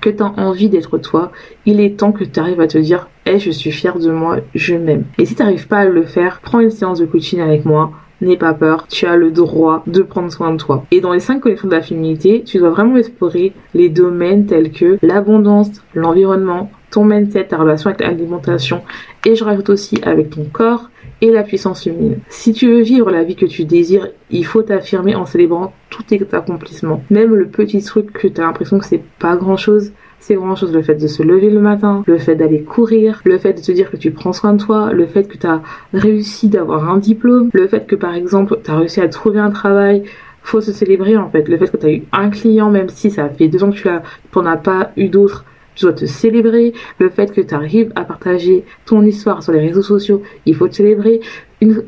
que 0.00 0.10
tu 0.10 0.22
as 0.22 0.32
envie 0.36 0.68
d'être 0.68 0.98
toi, 0.98 1.32
il 1.66 1.80
est 1.80 1.98
temps 1.98 2.12
que 2.12 2.24
tu 2.24 2.40
arrives 2.40 2.60
à 2.60 2.66
te 2.66 2.78
dire 2.78 3.08
hey, 3.26 3.38
je 3.38 3.50
suis 3.50 3.72
fière 3.72 3.98
de 3.98 4.10
moi, 4.10 4.38
je 4.54 4.74
m'aime. 4.74 5.04
Et 5.18 5.24
si 5.24 5.34
tu 5.34 5.42
n'arrives 5.42 5.68
pas 5.68 5.78
à 5.78 5.84
le 5.84 6.02
faire, 6.04 6.40
prends 6.42 6.60
une 6.60 6.70
séance 6.70 6.98
de 6.98 7.06
coaching 7.06 7.40
avec 7.40 7.64
moi 7.64 7.92
n'aie 8.24 8.36
pas 8.36 8.54
peur, 8.54 8.86
tu 8.88 9.06
as 9.06 9.16
le 9.16 9.30
droit 9.30 9.82
de 9.86 10.02
prendre 10.02 10.32
soin 10.32 10.52
de 10.52 10.56
toi. 10.56 10.84
Et 10.90 11.00
dans 11.00 11.12
les 11.12 11.20
cinq 11.20 11.40
connexions 11.40 11.68
de 11.68 11.74
la 11.74 11.82
féminité, 11.82 12.42
tu 12.44 12.58
dois 12.58 12.70
vraiment 12.70 12.96
explorer 12.96 13.52
les 13.74 13.88
domaines 13.88 14.46
tels 14.46 14.72
que 14.72 14.98
l'abondance, 15.02 15.70
l'environnement, 15.94 16.70
ton 16.90 17.04
mindset, 17.04 17.48
ta 17.48 17.56
relation 17.56 17.90
avec 17.90 18.00
l'alimentation, 18.00 18.82
et 19.26 19.34
je 19.34 19.44
rajoute 19.44 19.70
aussi 19.70 20.00
avec 20.04 20.30
ton 20.30 20.44
corps 20.44 20.90
et 21.20 21.30
la 21.30 21.42
puissance 21.42 21.84
féminine. 21.84 22.18
Si 22.28 22.52
tu 22.52 22.68
veux 22.68 22.82
vivre 22.82 23.10
la 23.10 23.24
vie 23.24 23.36
que 23.36 23.46
tu 23.46 23.64
désires, 23.64 24.08
il 24.30 24.44
faut 24.44 24.62
t'affirmer 24.62 25.14
en 25.14 25.26
célébrant 25.26 25.72
tous 25.90 26.02
tes 26.02 26.20
accomplissements. 26.32 27.02
Même 27.10 27.34
le 27.34 27.46
petit 27.46 27.82
truc 27.82 28.12
que 28.12 28.28
tu 28.28 28.40
as 28.40 28.44
l'impression 28.44 28.78
que 28.78 28.86
c'est 28.86 29.02
pas 29.18 29.36
grand 29.36 29.56
chose, 29.56 29.92
c'est 30.26 30.36
grand 30.36 30.56
chose 30.56 30.72
le 30.72 30.80
fait 30.80 30.94
de 30.94 31.06
se 31.06 31.22
lever 31.22 31.50
le 31.50 31.60
matin, 31.60 32.02
le 32.06 32.16
fait 32.16 32.34
d'aller 32.34 32.62
courir, 32.62 33.20
le 33.26 33.36
fait 33.36 33.52
de 33.52 33.60
te 33.60 33.72
dire 33.72 33.90
que 33.90 33.98
tu 33.98 34.10
prends 34.10 34.32
soin 34.32 34.54
de 34.54 34.62
toi, 34.62 34.90
le 34.90 35.06
fait 35.06 35.28
que 35.28 35.36
tu 35.36 35.46
as 35.46 35.60
réussi 35.92 36.48
d'avoir 36.48 36.88
un 36.90 36.96
diplôme, 36.96 37.50
le 37.52 37.68
fait 37.68 37.86
que 37.86 37.94
par 37.94 38.14
exemple 38.14 38.58
tu 38.64 38.70
as 38.70 38.76
réussi 38.78 39.02
à 39.02 39.08
trouver 39.08 39.38
un 39.38 39.50
travail, 39.50 40.04
faut 40.42 40.62
se 40.62 40.72
célébrer 40.72 41.18
en 41.18 41.28
fait. 41.28 41.46
Le 41.46 41.58
fait 41.58 41.70
que 41.70 41.76
tu 41.76 41.84
as 41.84 41.90
eu 41.90 42.04
un 42.12 42.30
client, 42.30 42.70
même 42.70 42.88
si 42.88 43.10
ça 43.10 43.28
fait 43.28 43.48
deux 43.48 43.62
ans 43.64 43.70
que 43.70 43.76
tu 43.76 43.88
n'en 44.34 44.46
as 44.46 44.56
pas 44.56 44.92
eu 44.96 45.08
d'autres, 45.08 45.44
tu 45.74 45.84
dois 45.84 45.92
te 45.92 46.06
célébrer. 46.06 46.72
Le 46.98 47.10
fait 47.10 47.30
que 47.30 47.42
tu 47.42 47.54
arrives 47.54 47.92
à 47.94 48.04
partager 48.04 48.64
ton 48.86 49.02
histoire 49.02 49.42
sur 49.42 49.52
les 49.52 49.60
réseaux 49.60 49.82
sociaux, 49.82 50.22
il 50.46 50.54
faut 50.54 50.68
te 50.68 50.76
célébrer. 50.76 51.20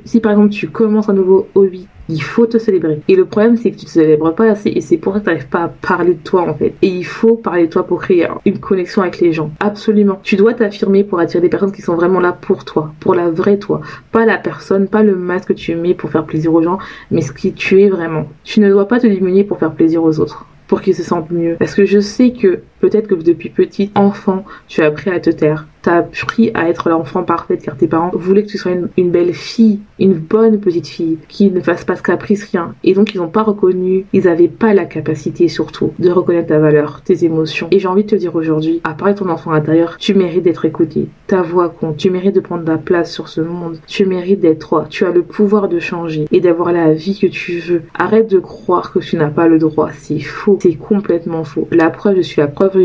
Si 0.04 0.20
par 0.20 0.32
exemple 0.32 0.50
tu 0.50 0.68
commences 0.68 1.08
un 1.08 1.14
nouveau 1.14 1.48
hobby, 1.54 1.86
il 2.08 2.22
faut 2.22 2.46
te 2.46 2.58
célébrer. 2.58 3.00
Et 3.08 3.16
le 3.16 3.24
problème, 3.24 3.56
c'est 3.56 3.70
que 3.70 3.76
tu 3.76 3.86
te 3.86 3.90
célèbres 3.90 4.32
pas 4.34 4.50
assez 4.50 4.70
et 4.70 4.80
c'est 4.80 4.96
pour 4.96 5.14
ça 5.14 5.20
que 5.20 5.24
tu 5.24 5.30
n'arrives 5.30 5.48
pas 5.48 5.64
à 5.64 5.68
parler 5.68 6.14
de 6.14 6.22
toi 6.22 6.48
en 6.48 6.54
fait. 6.54 6.74
Et 6.82 6.88
il 6.88 7.04
faut 7.04 7.36
parler 7.36 7.66
de 7.66 7.72
toi 7.72 7.86
pour 7.86 8.00
créer 8.00 8.28
une 8.44 8.58
connexion 8.58 9.02
avec 9.02 9.20
les 9.20 9.32
gens. 9.32 9.50
Absolument. 9.60 10.20
Tu 10.22 10.36
dois 10.36 10.54
t'affirmer 10.54 11.04
pour 11.04 11.18
attirer 11.18 11.40
des 11.40 11.48
personnes 11.48 11.72
qui 11.72 11.82
sont 11.82 11.96
vraiment 11.96 12.20
là 12.20 12.32
pour 12.32 12.64
toi, 12.64 12.92
pour 13.00 13.14
la 13.14 13.30
vraie 13.30 13.58
toi. 13.58 13.80
Pas 14.12 14.24
la 14.24 14.38
personne, 14.38 14.88
pas 14.88 15.02
le 15.02 15.16
masque 15.16 15.48
que 15.48 15.52
tu 15.52 15.74
mets 15.74 15.94
pour 15.94 16.10
faire 16.10 16.24
plaisir 16.24 16.52
aux 16.54 16.62
gens, 16.62 16.78
mais 17.10 17.20
ce 17.20 17.32
qui 17.32 17.52
tu 17.52 17.82
es 17.82 17.88
vraiment. 17.88 18.26
Tu 18.44 18.60
ne 18.60 18.70
dois 18.70 18.88
pas 18.88 19.00
te 19.00 19.06
diminuer 19.06 19.44
pour 19.44 19.58
faire 19.58 19.72
plaisir 19.72 20.02
aux 20.02 20.20
autres 20.20 20.46
pour 20.66 20.80
qu'ils 20.80 20.94
se 20.94 21.02
sentent 21.02 21.30
mieux. 21.30 21.56
Parce 21.58 21.74
que 21.74 21.84
je 21.84 22.00
sais 22.00 22.32
que 22.32 22.60
Peut-être 22.86 23.08
que 23.08 23.16
depuis 23.16 23.50
petit 23.50 23.90
enfant, 23.96 24.44
tu 24.68 24.80
as 24.80 24.86
appris 24.86 25.10
à 25.10 25.18
te 25.18 25.30
taire 25.30 25.66
t'as 25.86 25.98
appris 25.98 26.50
à 26.54 26.68
être 26.68 26.88
l'enfant 26.88 27.22
parfaite 27.22 27.62
car 27.62 27.76
tes 27.76 27.86
parents 27.86 28.10
voulaient 28.12 28.42
que 28.42 28.48
tu 28.48 28.58
sois 28.58 28.72
une, 28.96 29.10
belle 29.12 29.32
fille, 29.32 29.78
une 30.00 30.14
bonne 30.14 30.58
petite 30.58 30.88
fille, 30.88 31.18
qui 31.28 31.48
ne 31.52 31.60
fasse 31.60 31.84
pas 31.84 31.94
ce 31.94 32.02
caprice 32.02 32.42
rien. 32.50 32.74
Et 32.82 32.92
donc 32.92 33.14
ils 33.14 33.18
n'ont 33.18 33.28
pas 33.28 33.44
reconnu, 33.44 34.04
ils 34.12 34.24
n'avaient 34.24 34.48
pas 34.48 34.74
la 34.74 34.84
capacité 34.84 35.46
surtout 35.46 35.92
de 36.00 36.10
reconnaître 36.10 36.48
ta 36.48 36.58
valeur, 36.58 37.02
tes 37.02 37.24
émotions. 37.24 37.68
Et 37.70 37.78
j'ai 37.78 37.86
envie 37.86 38.02
de 38.02 38.08
te 38.08 38.16
dire 38.16 38.34
aujourd'hui, 38.34 38.80
à 38.82 38.94
part 38.94 39.14
ton 39.14 39.28
enfant 39.28 39.52
intérieur, 39.52 39.96
tu 39.98 40.14
mérites 40.14 40.42
d'être 40.42 40.64
écouté. 40.64 41.06
Ta 41.28 41.42
voix 41.42 41.68
compte, 41.68 41.98
tu 41.98 42.10
mérites 42.10 42.34
de 42.34 42.40
prendre 42.40 42.64
ta 42.64 42.78
place 42.78 43.12
sur 43.12 43.28
ce 43.28 43.40
monde, 43.40 43.78
tu 43.86 44.06
mérites 44.06 44.40
d'être 44.40 44.68
toi, 44.68 44.86
tu 44.90 45.04
as 45.04 45.12
le 45.12 45.22
pouvoir 45.22 45.68
de 45.68 45.78
changer 45.78 46.24
et 46.32 46.40
d'avoir 46.40 46.72
la 46.72 46.94
vie 46.94 47.16
que 47.16 47.28
tu 47.28 47.60
veux. 47.60 47.82
Arrête 47.96 48.28
de 48.28 48.40
croire 48.40 48.92
que 48.92 48.98
tu 48.98 49.14
n'as 49.16 49.30
pas 49.30 49.46
le 49.46 49.58
droit, 49.58 49.90
c'est 49.92 50.18
faux, 50.18 50.58
c'est 50.60 50.74
complètement 50.74 51.44
faux. 51.44 51.68
La 51.70 51.90
preuve, 51.90 52.16
je 52.16 52.22
suis 52.22 52.40
la 52.40 52.48
preuve 52.48 52.75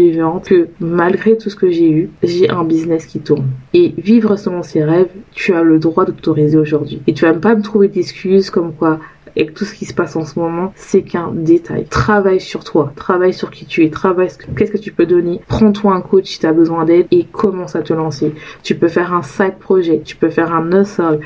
que 0.44 0.68
malgré 0.80 1.38
tout 1.38 1.50
ce 1.50 1.56
que 1.56 1.70
j'ai 1.70 1.90
eu, 1.90 2.10
j'ai 2.24 2.50
un 2.50 2.64
business 2.64 3.06
qui 3.06 3.20
tourne. 3.20 3.48
Et 3.74 3.94
vivre 3.98 4.36
selon 4.36 4.64
ses 4.64 4.84
rêves, 4.84 5.10
tu 5.34 5.54
as 5.54 5.64
le 5.64 5.80
droit 5.80 6.06
de 6.06 6.12
t'autoriser 6.12 6.58
aujourd'hui. 6.58 7.02
Et 7.08 7.14
tu 7.14 7.26
vas 7.26 7.34
pas 7.34 7.56
me 7.56 7.62
trouver 7.62 7.88
d'excuses 7.88 8.50
comme 8.50 8.74
quoi 8.74 9.00
et 9.36 9.48
tout 9.48 9.66
ce 9.66 9.74
qui 9.74 9.86
se 9.86 9.94
passe 9.94 10.16
en 10.16 10.26
ce 10.26 10.38
moment, 10.38 10.74
c'est 10.76 11.04
qu'un 11.04 11.32
détail. 11.34 11.86
Travaille 11.86 12.42
sur 12.42 12.64
toi, 12.64 12.92
travaille 12.96 13.34
sur 13.34 13.50
qui 13.50 13.66
tu 13.66 13.84
es, 13.86 13.90
travaille 13.90 14.30
qu'est-ce 14.58 14.72
que 14.72 14.78
tu 14.78 14.92
peux 14.92 15.06
donner. 15.06 15.40
Prends-toi 15.48 15.94
un 15.94 16.02
coach 16.02 16.26
si 16.26 16.40
tu 16.40 16.46
as 16.46 16.54
besoin 16.54 16.86
d'aide 16.86 17.08
et 17.12 17.24
commence 17.24 17.76
à 17.76 17.82
te 17.82 17.94
lancer. 17.94 18.34
Tu 18.64 18.76
peux 18.76 18.90
faire 18.90 19.14
un 19.14 19.22
side 19.22 19.58
projet, 19.60 20.02
tu 20.04 20.16
peux 20.16 20.30
faire 20.30 20.54
un 20.54 20.70
hustle, 20.72 21.20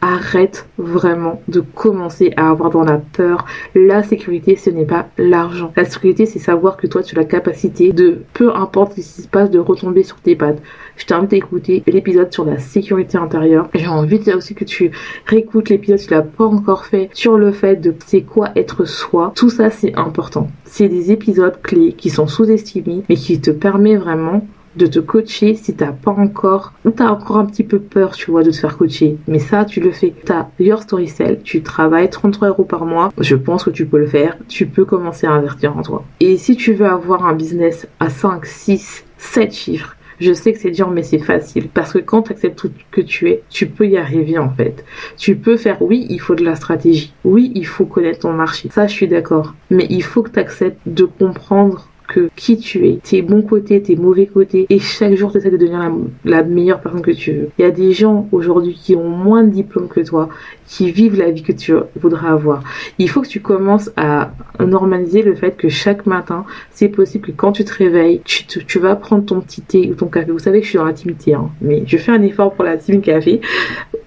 arrête 0.00 0.68
vraiment 0.78 1.40
de 1.48 1.60
commencer 1.60 2.32
à 2.36 2.50
avoir 2.50 2.70
dans 2.70 2.84
la 2.84 2.98
peur. 2.98 3.46
La 3.74 4.02
sécurité, 4.02 4.56
ce 4.56 4.70
n'est 4.70 4.84
pas 4.84 5.08
l'argent. 5.18 5.72
La 5.76 5.84
sécurité, 5.84 6.26
c'est 6.26 6.38
savoir 6.38 6.76
que 6.76 6.86
toi, 6.86 7.02
tu 7.02 7.16
as 7.16 7.20
la 7.20 7.24
capacité 7.24 7.92
de, 7.92 8.22
peu 8.32 8.54
importe 8.54 8.92
ce 8.92 8.96
qui 8.96 9.02
se 9.02 9.28
passe, 9.28 9.50
de 9.50 9.58
retomber 9.58 10.02
sur 10.02 10.16
tes 10.16 10.36
pattes. 10.36 10.62
Je 10.96 11.04
t'invite 11.06 11.44
à 11.44 11.90
l'épisode 11.90 12.32
sur 12.32 12.44
la 12.44 12.58
sécurité 12.58 13.18
intérieure. 13.18 13.68
J'ai 13.74 13.86
envie 13.86 14.18
de 14.18 14.24
dire 14.24 14.36
aussi 14.36 14.54
que 14.54 14.64
tu 14.64 14.90
réécoutes 15.26 15.68
l'épisode 15.68 15.98
si 15.98 16.08
tu 16.08 16.14
l'as 16.14 16.22
pas 16.22 16.44
encore 16.44 16.86
fait 16.86 17.10
sur 17.12 17.36
le 17.36 17.52
fait 17.52 17.76
de 17.76 17.94
c'est 18.06 18.22
quoi 18.22 18.50
être 18.56 18.84
soi. 18.84 19.32
Tout 19.34 19.50
ça, 19.50 19.70
c'est 19.70 19.94
important. 19.96 20.50
C'est 20.64 20.88
des 20.88 21.10
épisodes 21.10 21.60
clés 21.62 21.92
qui 21.92 22.10
sont 22.10 22.26
sous-estimés, 22.26 23.02
mais 23.08 23.16
qui 23.16 23.40
te 23.40 23.50
permettent 23.50 24.00
vraiment 24.00 24.46
de 24.76 24.86
te 24.86 24.98
coacher 24.98 25.54
si 25.54 25.74
t'as 25.74 25.92
pas 25.92 26.12
encore 26.12 26.72
ou 26.84 26.90
t'as 26.90 27.08
encore 27.08 27.38
un 27.38 27.46
petit 27.46 27.64
peu 27.64 27.78
peur 27.78 28.12
tu 28.12 28.30
vois 28.30 28.42
de 28.42 28.50
te 28.50 28.56
faire 28.56 28.76
coacher 28.76 29.16
mais 29.26 29.38
ça 29.38 29.64
tu 29.64 29.80
le 29.80 29.90
fais 29.90 30.14
t'as 30.24 30.48
Your 30.58 30.82
Story 30.82 31.08
Cell 31.08 31.40
tu 31.42 31.62
travailles 31.62 32.10
33 32.10 32.48
euros 32.48 32.64
par 32.64 32.84
mois 32.84 33.12
je 33.18 33.36
pense 33.36 33.64
que 33.64 33.70
tu 33.70 33.86
peux 33.86 33.98
le 33.98 34.06
faire 34.06 34.36
tu 34.48 34.66
peux 34.66 34.84
commencer 34.84 35.26
à 35.26 35.32
investir 35.32 35.76
en 35.76 35.82
toi 35.82 36.04
et 36.20 36.36
si 36.36 36.56
tu 36.56 36.72
veux 36.74 36.86
avoir 36.86 37.26
un 37.26 37.34
business 37.34 37.86
à 38.00 38.10
5 38.10 38.44
6 38.44 39.04
7 39.18 39.52
chiffres 39.52 39.96
je 40.18 40.32
sais 40.32 40.52
que 40.52 40.58
c'est 40.58 40.70
dur, 40.70 40.90
mais 40.90 41.02
c'est 41.02 41.18
facile. 41.18 41.68
Parce 41.68 41.92
que 41.92 41.98
quand 41.98 42.22
tu 42.22 42.32
acceptes 42.32 42.58
tout 42.58 42.72
que 42.90 43.00
tu 43.00 43.28
es, 43.28 43.42
tu 43.50 43.66
peux 43.66 43.86
y 43.86 43.98
arriver 43.98 44.38
en 44.38 44.48
fait. 44.50 44.84
Tu 45.16 45.36
peux 45.36 45.56
faire, 45.56 45.80
oui, 45.82 46.06
il 46.08 46.20
faut 46.20 46.34
de 46.34 46.44
la 46.44 46.56
stratégie. 46.56 47.12
Oui, 47.24 47.52
il 47.54 47.66
faut 47.66 47.84
connaître 47.84 48.20
ton 48.20 48.32
marché. 48.32 48.68
Ça, 48.70 48.86
je 48.86 48.92
suis 48.92 49.08
d'accord. 49.08 49.54
Mais 49.70 49.86
il 49.90 50.02
faut 50.02 50.22
que 50.22 50.30
tu 50.30 50.38
acceptes 50.38 50.80
de 50.86 51.04
comprendre 51.04 51.88
que 52.06 52.28
qui 52.36 52.58
tu 52.58 52.86
es, 52.86 52.98
tes 53.02 53.22
bons 53.22 53.42
côtés, 53.42 53.82
tes 53.82 53.96
mauvais 53.96 54.26
côtés, 54.26 54.66
et 54.70 54.78
chaque 54.78 55.14
jour 55.14 55.32
tu 55.32 55.38
essaies 55.38 55.50
de 55.50 55.56
devenir 55.56 55.90
la, 56.24 56.42
meilleure 56.42 56.80
personne 56.80 57.02
que 57.02 57.10
tu 57.10 57.32
veux. 57.32 57.48
Il 57.58 57.62
y 57.62 57.64
a 57.64 57.70
des 57.70 57.92
gens 57.92 58.28
aujourd'hui 58.32 58.74
qui 58.74 58.94
ont 58.94 59.08
moins 59.08 59.42
de 59.42 59.50
diplômes 59.50 59.88
que 59.88 60.00
toi, 60.00 60.28
qui 60.66 60.90
vivent 60.90 61.18
la 61.18 61.30
vie 61.30 61.42
que 61.42 61.52
tu 61.52 61.74
voudrais 62.00 62.28
avoir. 62.28 62.62
Il 62.98 63.08
faut 63.08 63.22
que 63.22 63.28
tu 63.28 63.40
commences 63.40 63.90
à 63.96 64.32
normaliser 64.60 65.22
le 65.22 65.34
fait 65.34 65.56
que 65.56 65.68
chaque 65.68 66.06
matin, 66.06 66.44
c'est 66.70 66.88
possible 66.88 67.28
que 67.28 67.32
quand 67.32 67.52
tu 67.52 67.64
te 67.64 67.72
réveilles, 67.72 68.20
tu, 68.24 68.78
vas 68.78 68.96
prendre 68.96 69.24
ton 69.24 69.40
petit 69.40 69.62
thé 69.62 69.88
ou 69.90 69.94
ton 69.94 70.06
café. 70.06 70.30
Vous 70.30 70.38
savez 70.38 70.60
que 70.60 70.64
je 70.64 70.70
suis 70.70 70.78
dans 70.78 70.84
la 70.84 71.38
hein, 71.38 71.50
mais 71.60 71.84
je 71.86 71.96
fais 71.96 72.12
un 72.12 72.22
effort 72.22 72.54
pour 72.54 72.64
la 72.64 72.76
team 72.76 73.00
café. 73.00 73.40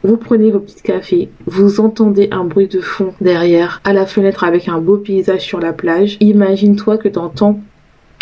Vous 0.04 0.18
prenez 0.18 0.52
vos 0.52 0.60
petits 0.60 0.82
cafés, 0.82 1.30
vous 1.46 1.82
entendez 1.82 2.30
un 2.32 2.46
bruit 2.46 2.68
de 2.68 2.80
fond 2.80 3.14
derrière, 3.20 3.82
à 3.84 3.92
la 3.92 4.06
fenêtre 4.06 4.44
avec 4.44 4.70
un 4.70 4.80
beau 4.80 4.98
paysage 4.98 5.42
sur 5.42 5.60
la 5.60 5.74
plage. 5.74 6.18
Imagine-toi 6.22 6.98
que 6.98 7.10
tu 7.10 7.20
entends 7.20 7.60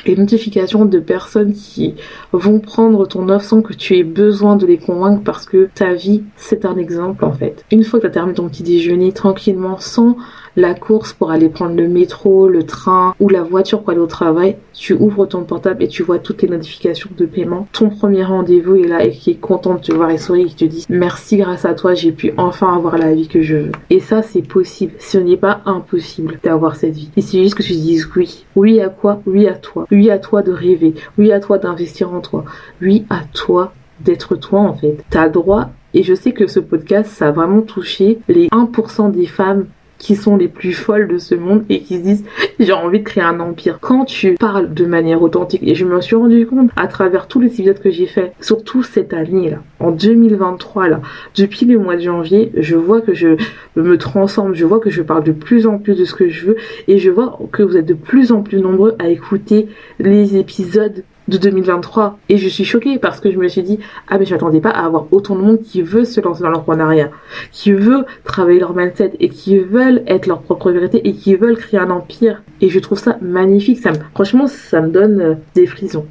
les 0.07 0.15
notifications 0.15 0.85
de 0.85 0.99
personnes 0.99 1.53
qui 1.53 1.95
vont 2.31 2.59
prendre 2.59 3.07
ton 3.07 3.29
offre 3.29 3.45
sans 3.45 3.61
que 3.61 3.73
tu 3.73 3.97
aies 3.97 4.03
besoin 4.03 4.55
de 4.55 4.65
les 4.65 4.77
convaincre 4.77 5.21
parce 5.23 5.45
que 5.45 5.69
ta 5.73 5.93
vie, 5.93 6.23
c'est 6.35 6.65
un 6.65 6.77
exemple 6.77 7.25
en 7.25 7.33
fait. 7.33 7.65
Une 7.71 7.83
fois 7.83 7.99
que 7.99 8.05
tu 8.05 8.07
as 8.07 8.13
terminé 8.13 8.35
ton 8.35 8.47
petit 8.47 8.63
déjeuner 8.63 9.11
tranquillement, 9.11 9.77
sans 9.79 10.17
la 10.57 10.73
course 10.73 11.13
pour 11.13 11.31
aller 11.31 11.49
prendre 11.49 11.75
le 11.75 11.87
métro, 11.87 12.49
le 12.49 12.63
train 12.63 13.13
ou 13.19 13.29
la 13.29 13.43
voiture 13.43 13.81
pour 13.81 13.91
aller 13.91 13.99
au 13.99 14.07
travail, 14.07 14.57
tu 14.73 14.93
ouvres 14.93 15.27
ton 15.27 15.43
portable 15.43 15.83
et 15.83 15.87
tu 15.87 16.01
vois 16.03 16.17
toutes 16.17 16.41
les 16.41 16.49
notifications 16.49 17.11
de 17.15 17.25
paiement. 17.25 17.67
Ton 17.71 17.89
premier 17.89 18.23
rendez-vous 18.23 18.75
est 18.75 18.87
là 18.87 19.05
et 19.05 19.11
qui 19.11 19.31
est 19.31 19.35
content 19.35 19.75
de 19.75 19.81
te 19.81 19.93
voir 19.93 20.09
et 20.09 20.17
sourit 20.17 20.41
et 20.41 20.45
qui 20.45 20.55
te 20.55 20.65
dit 20.65 20.85
merci 20.89 21.37
grâce 21.37 21.63
à 21.63 21.75
toi, 21.75 21.93
j'ai 21.93 22.11
pu 22.11 22.33
enfin 22.37 22.75
avoir 22.75 22.97
la 22.97 23.13
vie 23.13 23.27
que 23.27 23.43
je 23.43 23.55
veux. 23.55 23.71
Et 23.91 23.99
ça, 23.99 24.23
c'est 24.23 24.41
possible. 24.41 24.93
Ce 24.99 25.19
n'est 25.19 25.37
pas 25.37 25.61
impossible 25.65 26.39
d'avoir 26.43 26.75
cette 26.75 26.95
vie. 26.95 27.11
Il 27.15 27.23
suffit 27.23 27.43
juste 27.43 27.55
que 27.55 27.63
tu 27.63 27.73
dises 27.73 28.09
oui. 28.15 28.45
Oui 28.55 28.81
à 28.81 28.89
quoi? 28.89 29.21
Oui 29.27 29.47
à 29.47 29.53
toi. 29.53 29.85
Oui 29.91 30.09
à 30.09 30.17
toi 30.17 30.41
de 30.41 30.51
rêver. 30.51 30.95
Oui 31.19 31.31
à 31.31 31.39
toi 31.39 31.59
d'investir 31.59 32.11
en 32.11 32.19
toi. 32.19 32.43
Oui 32.81 33.05
à 33.11 33.21
toi 33.31 33.73
d'être 33.99 34.35
toi 34.35 34.61
en 34.61 34.73
fait. 34.73 35.03
T'as 35.11 35.29
droit 35.29 35.69
et 35.93 36.03
je 36.03 36.13
sais 36.13 36.31
que 36.31 36.47
ce 36.47 36.59
podcast, 36.59 37.09
ça 37.11 37.29
a 37.29 37.31
vraiment 37.31 37.61
touché 37.61 38.19
les 38.27 38.47
1% 38.49 39.11
des 39.11 39.25
femmes 39.25 39.65
qui 39.97 40.15
sont 40.15 40.37
les 40.37 40.47
plus 40.47 40.73
folles 40.73 41.07
de 41.07 41.17
ce 41.17 41.35
monde 41.35 41.63
et 41.69 41.81
qui 41.81 41.97
se 41.97 42.01
disent 42.01 42.25
j'ai 42.59 42.73
envie 42.73 42.99
de 42.99 43.03
créer 43.03 43.23
un 43.23 43.39
empire. 43.39 43.79
Quand 43.79 44.05
tu 44.05 44.35
parles 44.35 44.73
de 44.73 44.85
manière 44.85 45.21
authentique, 45.21 45.61
et 45.63 45.75
je 45.75 45.85
me 45.85 45.99
suis 46.01 46.15
rendu 46.15 46.45
compte 46.45 46.69
à 46.75 46.87
travers 46.87 47.27
tous 47.27 47.39
les 47.39 47.47
épisodes 47.47 47.79
que 47.79 47.91
j'ai 47.91 48.07
fait, 48.07 48.33
surtout 48.41 48.83
cette 48.83 49.13
année 49.13 49.49
là, 49.49 49.57
en 49.79 49.91
2023 49.91 50.87
là, 50.87 51.01
depuis 51.35 51.65
le 51.65 51.79
mois 51.79 51.95
de 51.95 52.01
janvier, 52.01 52.51
je 52.57 52.75
vois 52.75 53.01
que 53.01 53.13
je 53.13 53.37
me 53.75 53.97
transforme, 53.97 54.53
je 54.53 54.65
vois 54.65 54.79
que 54.79 54.89
je 54.89 55.01
parle 55.01 55.23
de 55.23 55.31
plus 55.31 55.67
en 55.67 55.77
plus 55.77 55.95
de 55.95 56.05
ce 56.05 56.13
que 56.13 56.29
je 56.29 56.47
veux 56.47 56.57
et 56.87 56.97
je 56.97 57.09
vois 57.09 57.39
que 57.51 57.63
vous 57.63 57.77
êtes 57.77 57.85
de 57.85 57.93
plus 57.93 58.31
en 58.31 58.41
plus 58.41 58.61
nombreux 58.61 58.95
à 58.99 59.09
écouter 59.09 59.67
les 59.99 60.37
épisodes 60.37 61.03
de 61.27 61.37
2023 61.37 62.19
et 62.29 62.37
je 62.37 62.47
suis 62.47 62.65
choquée 62.65 62.99
parce 62.99 63.19
que 63.19 63.31
je 63.31 63.37
me 63.37 63.47
suis 63.47 63.63
dit 63.63 63.79
ah 64.07 64.17
mais 64.17 64.25
je 64.25 64.33
m'attendais 64.33 64.61
pas 64.61 64.69
à 64.69 64.85
avoir 64.85 65.07
autant 65.11 65.35
de 65.35 65.41
monde 65.41 65.61
qui 65.61 65.81
veut 65.81 66.05
se 66.05 66.21
lancer 66.21 66.43
dans 66.43 66.49
l'entrepreneuriat, 66.49 67.11
qui 67.51 67.71
veut 67.71 68.05
travailler 68.23 68.59
leur 68.59 68.75
mindset 68.75 69.13
et 69.19 69.29
qui 69.29 69.59
veulent 69.59 70.03
être 70.07 70.27
leur 70.27 70.41
propre 70.41 70.71
vérité 70.71 71.01
et 71.07 71.13
qui 71.13 71.35
veulent 71.35 71.57
créer 71.57 71.79
un 71.79 71.89
empire 71.89 72.41
et 72.61 72.69
je 72.69 72.79
trouve 72.79 72.99
ça 72.99 73.17
magnifique. 73.21 73.79
Ça 73.79 73.91
me, 73.91 73.97
franchement 74.13 74.47
ça 74.47 74.81
me 74.81 74.89
donne 74.89 75.21
euh, 75.21 75.33
des 75.55 75.65
frissons. 75.65 76.05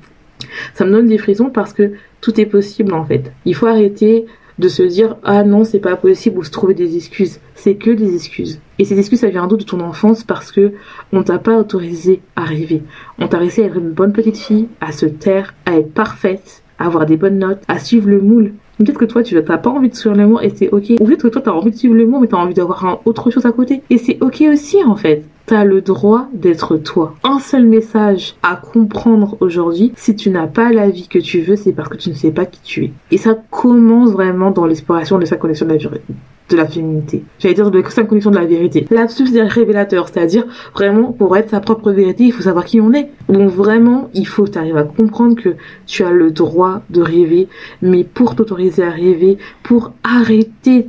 Ça 0.74 0.84
me 0.84 0.90
donne 0.90 1.06
des 1.06 1.18
frissons 1.18 1.50
parce 1.50 1.72
que 1.72 1.92
tout 2.20 2.40
est 2.40 2.46
possible 2.46 2.92
en 2.92 3.04
fait. 3.04 3.32
Il 3.44 3.54
faut 3.54 3.66
arrêter 3.66 4.26
de 4.58 4.68
se 4.68 4.82
dire 4.82 5.16
ah 5.22 5.44
non 5.44 5.64
c'est 5.64 5.80
pas 5.80 5.96
possible 5.96 6.38
ou 6.38 6.44
se 6.44 6.50
trouver 6.50 6.74
des 6.74 6.96
excuses. 6.96 7.40
C'est 7.54 7.76
que 7.76 7.90
des 7.90 8.14
excuses. 8.14 8.60
Et 8.78 8.84
ces 8.84 8.98
excuses 8.98 9.20
ça 9.20 9.28
vient 9.28 9.46
d'où? 9.46 9.56
De 9.56 9.64
ton 9.64 9.80
enfance 9.80 10.24
parce 10.24 10.52
que 10.52 10.72
on 11.12 11.22
t'a 11.22 11.38
pas 11.38 11.58
autorisé 11.58 12.22
à 12.36 12.44
rêver. 12.44 12.82
On 13.18 13.28
t'a 13.28 13.40
laissé 13.40 13.62
être 13.62 13.76
une 13.76 13.92
bonne 13.92 14.12
petite 14.12 14.38
fille 14.38 14.68
à 14.80 14.92
se 14.92 15.06
taire 15.06 15.54
à 15.64 15.76
être 15.76 15.92
parfaite 15.92 16.62
à 16.78 16.86
avoir 16.86 17.06
des 17.06 17.16
bonnes 17.16 17.38
notes 17.38 17.62
à 17.68 17.78
suivre 17.78 18.08
le 18.08 18.20
moule 18.20 18.52
Peut-être 18.78 18.98
que 18.98 19.04
toi, 19.04 19.22
tu 19.22 19.34
n'as 19.34 19.42
pas 19.42 19.70
envie 19.70 19.88
de 19.88 19.94
suivre 19.94 20.16
le 20.16 20.26
moule 20.26 20.44
et 20.44 20.50
c'est 20.54 20.68
ok. 20.70 20.92
Ou 21.00 21.04
peut-être 21.04 21.22
que 21.22 21.28
toi, 21.28 21.42
tu 21.42 21.48
as 21.48 21.54
envie 21.54 21.70
de 21.70 21.76
suivre 21.76 21.94
le 21.94 22.06
moule 22.06 22.20
mais 22.22 22.28
tu 22.28 22.34
as 22.34 22.38
envie 22.38 22.54
d'avoir 22.54 23.00
autre 23.04 23.30
chose 23.30 23.46
à 23.46 23.52
côté. 23.52 23.82
Et 23.90 23.98
c'est 23.98 24.18
ok 24.20 24.44
aussi, 24.52 24.82
en 24.84 24.96
fait. 24.96 25.24
T'as 25.46 25.64
le 25.64 25.80
droit 25.80 26.28
d'être 26.32 26.76
toi. 26.76 27.14
Un 27.22 27.38
seul 27.38 27.66
message 27.66 28.34
à 28.42 28.56
comprendre 28.56 29.36
aujourd'hui, 29.40 29.92
si 29.96 30.16
tu 30.16 30.30
n'as 30.30 30.48
pas 30.48 30.72
la 30.72 30.90
vie 30.90 31.06
que 31.06 31.20
tu 31.20 31.40
veux, 31.40 31.56
c'est 31.56 31.72
parce 31.72 31.88
que 31.88 31.96
tu 31.96 32.10
ne 32.10 32.14
sais 32.14 32.32
pas 32.32 32.46
qui 32.46 32.60
tu 32.62 32.84
es. 32.84 32.92
Et 33.12 33.16
ça 33.16 33.38
commence 33.50 34.10
vraiment 34.10 34.50
dans 34.50 34.66
l'exploration 34.66 35.18
de 35.18 35.24
sa 35.24 35.36
connexion 35.36 35.66
de 35.66 35.72
la 35.72 35.78
vérité 35.78 36.14
de 36.48 36.56
la 36.56 36.66
féminité. 36.66 37.24
J'allais 37.38 37.54
dire 37.54 37.70
de 37.70 37.82
sa 37.88 38.04
connexion 38.04 38.30
de 38.30 38.36
la 38.36 38.46
vérité. 38.46 38.86
L'absurde 38.90 39.30
c'est 39.32 39.42
révélateur, 39.42 40.08
c'est-à-dire 40.08 40.46
vraiment 40.74 41.12
pour 41.12 41.36
être 41.36 41.50
sa 41.50 41.60
propre 41.60 41.90
vérité, 41.92 42.24
il 42.24 42.32
faut 42.32 42.42
savoir 42.42 42.64
qui 42.64 42.80
on 42.80 42.92
est. 42.92 43.10
Donc 43.28 43.50
vraiment, 43.50 44.10
il 44.14 44.26
faut 44.26 44.46
arrives 44.56 44.76
à 44.76 44.84
comprendre 44.84 45.40
que 45.40 45.56
tu 45.86 46.04
as 46.04 46.10
le 46.10 46.30
droit 46.30 46.82
de 46.90 47.02
rêver, 47.02 47.48
mais 47.82 48.04
pour 48.04 48.36
t'autoriser 48.36 48.84
à 48.84 48.90
rêver, 48.90 49.38
pour 49.62 49.92
arrêter 50.04 50.88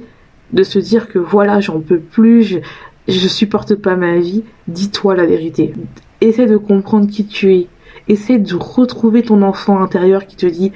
de 0.53 0.63
se 0.63 0.79
dire 0.79 1.09
que 1.09 1.19
voilà, 1.19 1.59
j'en 1.59 1.79
peux 1.79 1.99
plus, 1.99 2.43
je, 2.43 2.59
je 3.07 3.27
supporte 3.27 3.75
pas 3.75 3.95
ma 3.95 4.17
vie, 4.17 4.43
dis-toi 4.67 5.15
la 5.15 5.25
vérité. 5.25 5.73
Essaie 6.21 6.45
de 6.45 6.57
comprendre 6.57 7.07
qui 7.09 7.25
tu 7.25 7.53
es. 7.53 7.67
Essaie 8.07 8.37
de 8.37 8.55
retrouver 8.55 9.23
ton 9.23 9.41
enfant 9.41 9.81
intérieur 9.81 10.27
qui 10.27 10.35
te 10.35 10.45
dit 10.45 10.71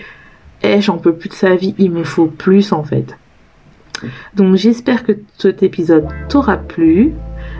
Eh, 0.64 0.82
j'en 0.82 0.98
peux 0.98 1.14
plus 1.14 1.30
de 1.30 1.34
sa 1.34 1.56
vie, 1.56 1.76
il 1.78 1.92
me 1.92 2.04
faut 2.04 2.26
plus 2.26 2.74
en 2.74 2.84
fait. 2.84 3.16
Donc 4.36 4.56
j'espère 4.56 5.04
que 5.04 5.14
cet 5.38 5.64
épisode 5.64 6.08
t'aura 6.30 6.58
plu. 6.58 7.14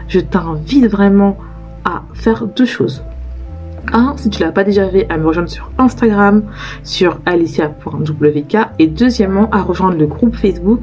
Je 0.08 0.20
t'invite 0.20 0.86
vraiment 0.86 1.38
à 1.84 2.02
faire 2.14 2.46
deux 2.46 2.66
choses. 2.66 3.02
Un, 3.92 4.14
si 4.16 4.30
tu 4.30 4.42
l'as 4.42 4.52
pas 4.52 4.64
déjà 4.64 4.88
fait, 4.88 5.06
à 5.10 5.18
me 5.18 5.26
rejoindre 5.26 5.48
sur 5.48 5.70
Instagram, 5.78 6.44
sur 6.84 7.18
alicia.wk. 7.26 8.56
Et 8.78 8.86
deuxièmement, 8.86 9.50
à 9.50 9.62
rejoindre 9.62 9.98
le 9.98 10.06
groupe 10.06 10.36
Facebook 10.36 10.80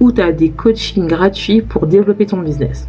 où 0.00 0.12
tu 0.12 0.20
as 0.20 0.32
des 0.32 0.50
coachings 0.50 1.06
gratuits 1.06 1.62
pour 1.62 1.86
développer 1.86 2.26
ton 2.26 2.38
business. 2.38 2.88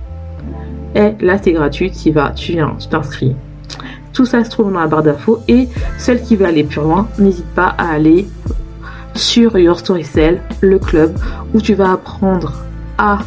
Et 0.95 1.13
là, 1.21 1.37
c'est 1.41 1.53
gratuit, 1.53 1.91
tu 1.91 2.09
y 2.09 2.11
vas, 2.11 2.31
tu 2.31 2.51
viens, 2.51 2.75
tu 2.77 2.87
t'inscris. 2.87 3.35
Tout 4.11 4.25
ça 4.25 4.43
se 4.43 4.49
trouve 4.51 4.71
dans 4.71 4.79
la 4.79 4.87
barre 4.87 5.01
d'infos. 5.01 5.39
Et 5.47 5.67
celle 5.97 6.21
qui 6.21 6.35
veut 6.35 6.45
aller 6.45 6.63
plus 6.63 6.81
loin, 6.81 7.07
n'hésite 7.17 7.47
pas 7.47 7.73
à 7.77 7.93
aller 7.93 8.27
sur 9.15 9.57
Your 9.57 9.79
Story 9.79 10.03
Cell, 10.03 10.41
le 10.61 10.79
club, 10.79 11.17
où 11.53 11.61
tu 11.61 11.73
vas 11.73 11.93
apprendre 11.93 12.53
à, 12.97 13.19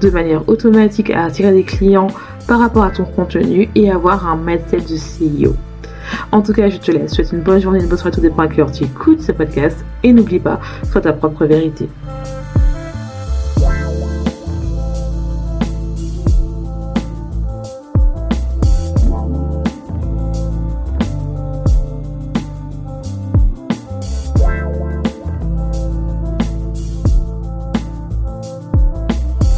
de 0.00 0.10
manière 0.10 0.48
automatique, 0.48 1.10
à 1.10 1.24
attirer 1.24 1.52
des 1.52 1.64
clients 1.64 2.08
par 2.46 2.60
rapport 2.60 2.84
à 2.84 2.90
ton 2.90 3.04
contenu 3.04 3.68
et 3.74 3.90
avoir 3.90 4.26
un 4.26 4.36
mindset 4.36 4.80
de 4.80 4.96
CEO. 4.96 5.54
En 6.32 6.42
tout 6.42 6.52
cas, 6.52 6.68
je 6.68 6.78
te 6.78 6.90
laisse. 6.90 7.14
Je 7.14 7.22
te 7.22 7.26
souhaite 7.26 7.32
une 7.32 7.42
bonne 7.42 7.60
journée, 7.60 7.80
une 7.80 7.88
bonne 7.88 7.98
soirée, 7.98 8.14
tout 8.14 8.20
dépend 8.20 8.42
à 8.42 8.48
qui 8.48 8.60
tu 8.72 8.84
écoutes 8.84 9.22
ce 9.22 9.32
podcast. 9.32 9.84
Et 10.02 10.12
n'oublie 10.12 10.40
pas, 10.40 10.60
sois 10.90 11.00
ta 11.00 11.12
propre 11.12 11.44
vérité. 11.46 11.88